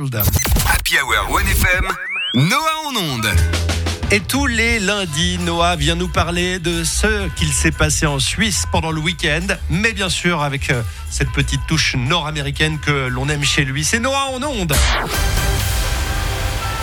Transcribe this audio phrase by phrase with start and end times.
[0.00, 1.88] Happy Hour 1FM,
[2.36, 3.26] Noah en onde.
[4.12, 8.64] Et tous les lundis, Noah vient nous parler de ce qu'il s'est passé en Suisse
[8.70, 13.42] pendant le week-end, mais bien sûr avec euh, cette petite touche nord-américaine que l'on aime
[13.42, 13.82] chez lui.
[13.84, 14.72] C'est Noah en onde.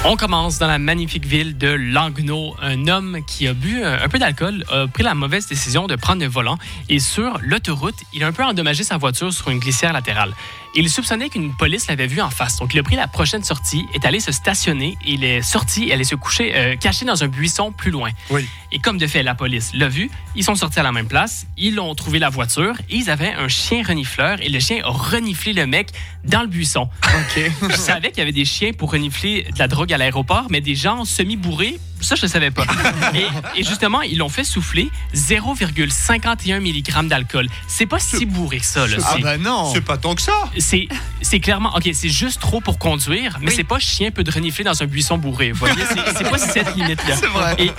[0.07, 2.55] On commence dans la magnifique ville de Langnau.
[2.61, 5.95] Un homme qui a bu euh, un peu d'alcool a pris la mauvaise décision de
[5.95, 6.59] prendre le volant
[6.89, 10.35] et sur l'autoroute, il a un peu endommagé sa voiture sur une glissière latérale.
[10.77, 12.57] Il soupçonnait qu'une police l'avait vu en face.
[12.57, 16.03] Donc, il a pris la prochaine sortie, est allé se stationner, il est sorti, est
[16.03, 18.09] se coucher, euh, caché dans un buisson plus loin.
[18.29, 18.45] Oui.
[18.73, 21.47] Et comme de fait, la police l'a vu, ils sont sortis à la même place,
[21.55, 24.89] ils ont trouvé la voiture, et ils avaient un chien renifleur, et le chien a
[24.89, 25.91] reniflé le mec
[26.25, 26.89] dans le buisson.
[27.05, 27.51] Ok.
[27.69, 30.61] Je savais qu'il y avait des chiens pour renifler de la drogue à l'aéroport, mais
[30.61, 32.65] des gens semi-bourrés, ça, je ne savais pas.
[33.15, 33.25] Et,
[33.59, 37.47] et justement, ils l'ont fait souffler 0,51 mg d'alcool.
[37.67, 38.85] C'est pas si bourré que ça.
[38.87, 38.97] Là.
[39.03, 39.71] Ah bah non.
[39.73, 40.33] C'est pas tant que ça.
[40.59, 40.87] c'est
[41.21, 44.63] c'est clairement ok c'est juste trop pour conduire mais c'est pas chien peut de renifler
[44.63, 45.75] dans un buisson bourré vous voyez?
[45.89, 47.55] C'est c'est pas cette limite là C'est vrai.
[47.57, 47.71] et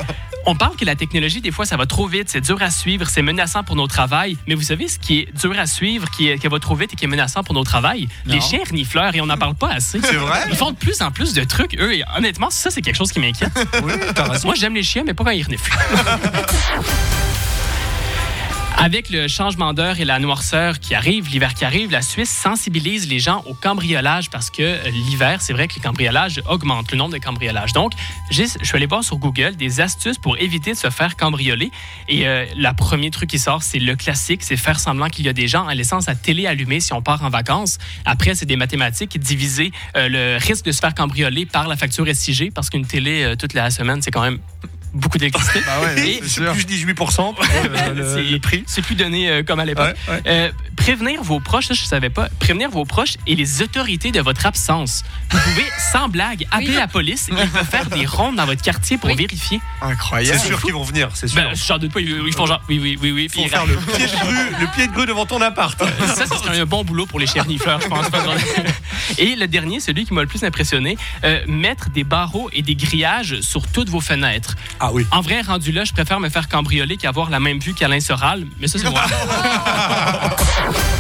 [0.47, 2.29] on parle que la technologie des fois ça va trop vite.
[2.29, 3.09] C'est dur à suivre.
[3.09, 4.39] C'est menaçant pour nos travails.
[4.47, 6.93] Mais vous savez ce qui est dur à suivre qui, est, qui va trop vite
[6.93, 8.09] et qui est menaçant pour nos travails?
[8.25, 10.01] Les chiens renifleurs et on n'en parle pas assez.
[10.01, 10.41] C'est vrai?
[10.51, 13.13] ils font de plus en plus de trucs eux et honnêtement ça c'est quelque chose
[13.13, 13.53] qui m'inquiète.
[13.85, 13.93] Oui,
[14.45, 15.77] moi, j'aime les chiens, mais pas quand ils reniflent.
[18.87, 23.09] Avec le changement d'heure et la noirceur qui arrive, l'hiver qui arrive, la Suisse sensibilise
[23.09, 26.99] les gens au cambriolage parce que euh, l'hiver, c'est vrai que les cambriolages augmentent, le
[26.99, 27.73] nombre de cambriolages.
[27.73, 27.95] Donc,
[28.31, 31.73] je suis allé voir sur Google des astuces pour éviter de se faire cambrioler.
[32.09, 35.29] Et euh, le premier truc qui sort, c'est le classique, c'est faire semblant qu'il y
[35.29, 37.79] a des gens en laissant sa télé allumée si on part en vacances.
[38.05, 42.07] Après, c'est des mathématiques, diviser euh, le risque de se faire cambrioler par la facture
[42.15, 44.39] SIG parce qu'une télé toute la semaine, c'est quand même
[44.97, 45.61] beaucoup d'électricité.
[45.67, 48.65] Bah ouais, Et- plus 18% euh, le, C'est- le prix.
[48.67, 49.97] C'est plus donné euh, comme à l'époque.
[50.09, 50.23] Ouais, ouais.
[50.27, 54.21] Euh, prévenir vos proches, ça je savais pas, prévenir vos proches et les autorités de
[54.21, 55.05] votre absence.
[55.31, 58.63] Vous pouvez, sans blague, appeler la police et ils peuvent faire des rondes dans votre
[58.63, 59.61] quartier pour vérifier.
[59.81, 60.39] Incroyable.
[60.41, 61.41] C'est sûr qu'ils vont venir, c'est sûr.
[61.43, 63.29] Ben, j'en doute pas, ils ils font genre, oui, oui, oui, oui.
[63.33, 65.79] Ils vont puis- faire le pied de grue, le pied de grue devant ton appart.
[66.15, 68.07] ça, ce serait un bon boulot pour les chernifleurs, je pense.
[69.19, 72.75] Et le dernier, celui qui m'a le plus impressionné, euh, mettre des barreaux et des
[72.75, 74.57] grillages sur toutes vos fenêtres.
[74.81, 75.07] Ah oui.
[75.11, 78.47] En vrai, rendu là, je préfère me faire cambrioler qu'avoir la même vue qu'Alain Soral,
[78.61, 79.05] mais ça, c'est moi.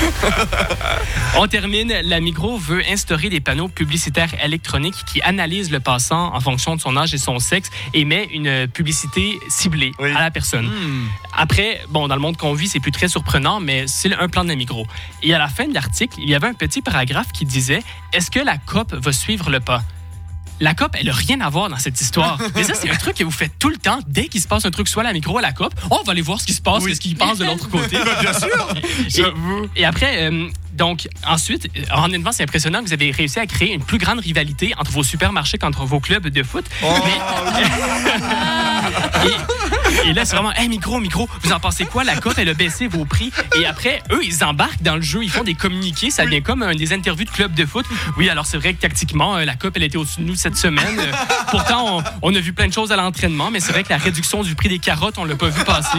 [1.36, 1.92] On termine.
[2.04, 6.80] La Migros veut instaurer des panneaux publicitaires électroniques qui analysent le passant en fonction de
[6.80, 10.10] son âge et son sexe et met une publicité ciblée Oui.
[10.14, 10.66] à la personne.
[10.66, 11.06] Hmm.
[11.36, 14.44] Après, bon, dans le monde qu'on vit, c'est plus très surprenant, mais c'est un plan
[14.44, 14.86] de la Migros.
[15.22, 17.82] Et à la fin de l'article, il y avait un petit paragraphe qui disait
[18.12, 19.82] Est-ce que la COP va suivre le pas?
[20.60, 22.38] La COP, elle n'a rien à voir dans cette histoire.
[22.54, 23.98] Mais ça, c'est un truc que vous faites tout le temps.
[24.06, 26.04] Dès qu'il se passe un truc, soit à la micro, à la COP, oh, on
[26.04, 26.90] va aller voir ce qui se passe, Oui.
[26.90, 27.96] qu'est-ce qui passe de l'autre côté.
[28.20, 29.28] Bien sûr.
[29.76, 33.46] Et, et après, euh, donc, ensuite, euh, honnêtement, c'est impressionnant que vous avez réussi à
[33.46, 36.64] créer une plus grande rivalité entre vos supermarchés qu'entre vos clubs de foot.
[36.82, 36.86] Oh,
[39.26, 42.04] Et, et là, c'est vraiment, hey, micro, micro, vous en pensez quoi?
[42.04, 43.32] La COP, elle a baissé vos prix.
[43.58, 46.62] Et après, eux, ils embarquent dans le jeu, ils font des communiqués, ça devient comme
[46.62, 47.86] un des interviews de club de foot.
[48.16, 50.56] Oui, alors c'est vrai que tactiquement, euh, la COP, elle était au-dessus de nous cette
[50.56, 50.98] semaine.
[50.98, 51.12] Euh,
[51.50, 53.98] pourtant, on, on a vu plein de choses à l'entraînement, mais c'est vrai que la
[53.98, 55.98] réduction du prix des carottes, on l'a pas vu passer.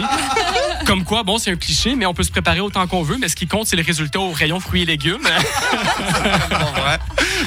[0.86, 3.28] Comme quoi, bon, c'est un cliché, mais on peut se préparer autant qu'on veut, mais
[3.28, 5.22] ce qui compte, c'est le résultat au rayon fruits et légumes.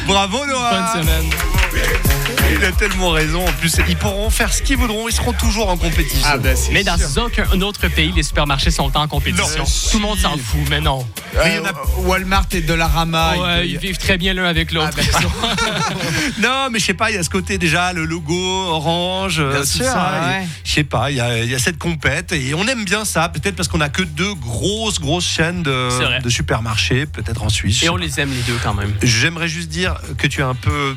[0.08, 0.94] Bravo Noah.
[0.94, 1.30] Bonne semaine.
[2.58, 3.46] Il a tellement raison.
[3.46, 5.10] En plus, ils pourront faire ce qu'ils voudront.
[5.10, 6.22] Ils seront toujours en compétition.
[6.26, 9.46] Ah ben Mais dans aucun autre pays, les supermarchés sont en compétition.
[9.64, 9.66] Non.
[9.92, 11.06] Tout le monde s'en fout, mais non.
[11.34, 13.64] Mais il y en a- Euh, Walmart et Dollarama.
[13.66, 14.98] Ils vivent très bien l'un avec l'autre.
[16.40, 19.52] Non, mais je sais pas, il y a ce côté déjà, le logo orange, euh,
[19.52, 20.22] Bien tout sûr, ça.
[20.28, 20.46] ouais.
[20.64, 23.06] Je sais pas, il y, a, il y a cette compète et on aime bien
[23.06, 26.20] ça, peut-être parce qu'on a que deux grosses, grosses chaînes C'est vrai.
[26.20, 27.84] de, de supermarchés, peut-être en Suisse.
[27.84, 28.94] Et on les aime les deux quand même.
[29.02, 30.96] J'aimerais juste dire que tu as un peu.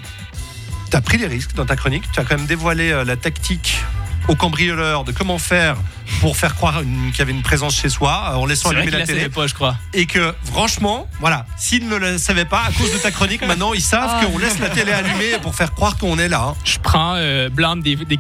[0.99, 3.85] As pris des risques dans ta chronique, tu as quand même dévoilé euh, la tactique
[4.27, 5.77] aux cambrioleurs de comment faire
[6.21, 9.07] pour faire croire qu'il y avait une présence chez soi euh, en laissant allumer la
[9.07, 9.29] télé.
[9.29, 9.77] pas, je crois.
[9.95, 13.75] Et que franchement, voilà, s'ils ne le savaient pas, à cause de ta chronique, maintenant
[13.75, 16.43] ils savent qu'on laisse la télé allumée pour faire croire qu'on est là.
[16.49, 16.55] hein.
[16.65, 18.17] Je prends euh, blâme des, des.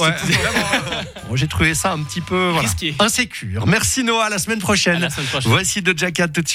[0.00, 0.32] Ouais, c'est-
[1.28, 2.68] Bon, J'ai trouvé ça un petit peu voilà,
[3.00, 3.66] insécure.
[3.66, 4.96] Merci Noah, à la semaine prochaine.
[4.96, 5.50] À la semaine prochaine.
[5.50, 6.52] Voici de Cat tout de suite.